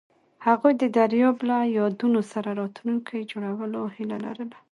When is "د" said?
0.81-0.83